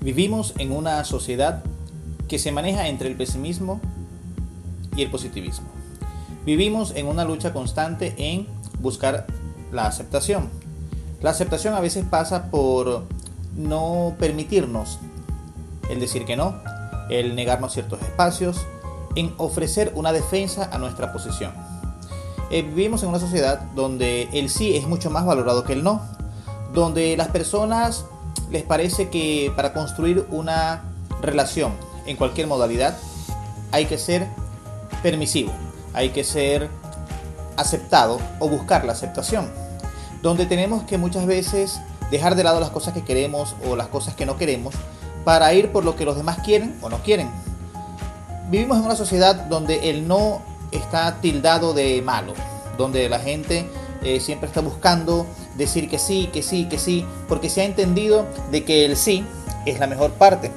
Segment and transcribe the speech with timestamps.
[0.00, 1.62] Vivimos en una sociedad
[2.26, 3.80] que se maneja entre el pesimismo
[4.96, 5.68] y el positivismo.
[6.46, 8.46] Vivimos en una lucha constante en
[8.78, 9.26] buscar
[9.72, 10.48] la aceptación.
[11.20, 13.04] La aceptación a veces pasa por
[13.54, 15.00] no permitirnos
[15.90, 16.54] el decir que no,
[17.10, 18.66] el negarnos ciertos espacios,
[19.16, 21.52] en ofrecer una defensa a nuestra posición.
[22.50, 26.00] Eh, vivimos en una sociedad donde el sí es mucho más valorado que el no,
[26.72, 28.06] donde las personas
[28.50, 30.82] les parece que para construir una
[31.22, 31.72] relación
[32.06, 32.96] en cualquier modalidad
[33.72, 34.26] hay que ser
[35.02, 35.52] permisivo,
[35.94, 36.68] hay que ser
[37.56, 39.50] aceptado o buscar la aceptación,
[40.22, 44.14] donde tenemos que muchas veces dejar de lado las cosas que queremos o las cosas
[44.14, 44.74] que no queremos
[45.24, 47.30] para ir por lo que los demás quieren o no quieren.
[48.50, 50.42] Vivimos en una sociedad donde el no
[50.72, 52.34] está tildado de malo,
[52.76, 53.68] donde la gente
[54.02, 55.26] eh, siempre está buscando
[55.56, 59.24] decir que sí, que sí, que sí, porque se ha entendido de que el sí
[59.66, 60.50] es la mejor parte.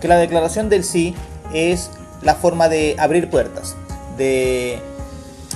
[0.00, 1.14] Que la declaración del sí
[1.52, 1.90] es
[2.22, 3.76] la forma de abrir puertas,
[4.16, 4.80] de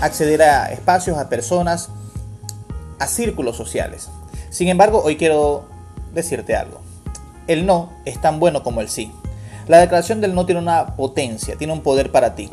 [0.00, 1.90] acceder a espacios, a personas,
[2.98, 4.08] a círculos sociales.
[4.50, 5.64] Sin embargo, hoy quiero
[6.12, 6.80] decirte algo.
[7.46, 9.12] El no es tan bueno como el sí.
[9.68, 12.50] La declaración del no tiene una potencia, tiene un poder para ti.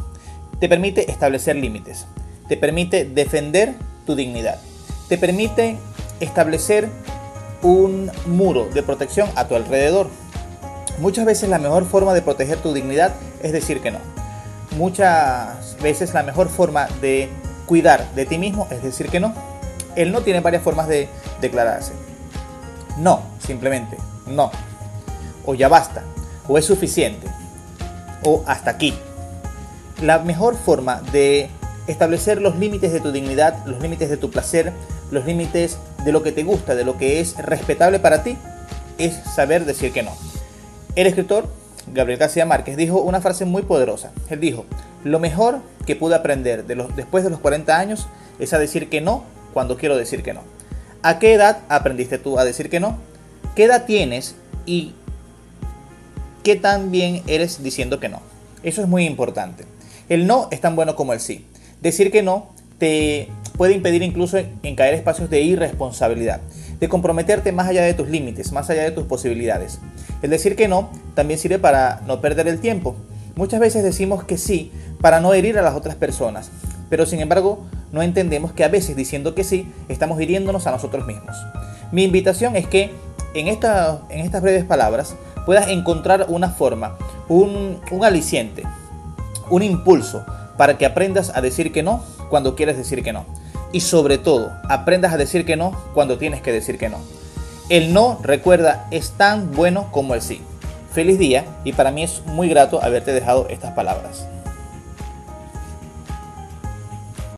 [0.59, 2.05] Te permite establecer límites,
[2.47, 4.59] te permite defender tu dignidad,
[5.09, 5.77] te permite
[6.19, 6.87] establecer
[7.61, 10.07] un muro de protección a tu alrededor.
[10.99, 13.99] Muchas veces la mejor forma de proteger tu dignidad es decir que no.
[14.77, 17.29] Muchas veces la mejor forma de
[17.65, 19.33] cuidar de ti mismo es decir que no.
[19.95, 21.09] El no tiene varias formas de
[21.41, 21.93] declararse.
[22.97, 24.51] No, simplemente, no.
[25.45, 26.03] O ya basta,
[26.47, 27.27] o es suficiente,
[28.23, 28.93] o hasta aquí.
[30.01, 31.49] La mejor forma de
[31.89, 34.71] establecer los límites de tu dignidad, los límites de tu placer,
[35.11, 38.37] los límites de lo que te gusta, de lo que es respetable para ti,
[38.97, 40.11] es saber decir que no.
[40.95, 41.47] El escritor
[41.93, 44.11] Gabriel García Márquez dijo una frase muy poderosa.
[44.29, 44.65] Él dijo,
[45.03, 48.07] lo mejor que pude aprender después de los 40 años
[48.37, 49.23] es a decir que no
[49.53, 50.41] cuando quiero decir que no.
[51.01, 52.97] ¿A qué edad aprendiste tú a decir que no?
[53.55, 54.35] ¿Qué edad tienes
[54.65, 54.93] y
[56.43, 58.21] qué tan bien eres diciendo que no?
[58.61, 59.65] Eso es muy importante.
[60.09, 61.45] El no es tan bueno como el sí.
[61.81, 63.29] Decir que no te
[63.59, 66.39] puede impedir incluso en caer espacios de irresponsabilidad,
[66.79, 69.79] de comprometerte más allá de tus límites, más allá de tus posibilidades.
[70.21, 72.95] El decir que no también sirve para no perder el tiempo.
[73.35, 76.51] Muchas veces decimos que sí para no herir a las otras personas,
[76.89, 81.05] pero sin embargo no entendemos que a veces diciendo que sí estamos hiriéndonos a nosotros
[81.05, 81.35] mismos.
[81.91, 82.91] Mi invitación es que
[83.33, 85.15] en, esta, en estas breves palabras
[85.45, 86.97] puedas encontrar una forma,
[87.27, 88.63] un, un aliciente,
[89.49, 90.25] un impulso
[90.59, 93.25] para que aprendas a decir que no cuando quieres decir que no.
[93.71, 96.97] Y sobre todo, aprendas a decir que no cuando tienes que decir que no.
[97.69, 100.41] El no, recuerda, es tan bueno como el sí.
[100.91, 104.27] Feliz día y para mí es muy grato haberte dejado estas palabras.